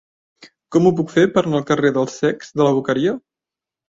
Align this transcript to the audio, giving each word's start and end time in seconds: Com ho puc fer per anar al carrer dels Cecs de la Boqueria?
Com 0.75 0.87
ho 0.89 0.91
puc 0.99 1.11
fer 1.15 1.25
per 1.35 1.43
anar 1.49 1.59
al 1.59 1.67
carrer 1.73 1.93
dels 1.99 2.17
Cecs 2.23 2.51
de 2.61 2.65
la 2.69 2.73
Boqueria? 2.79 3.13